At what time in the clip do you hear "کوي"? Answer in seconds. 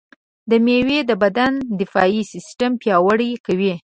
3.45-3.73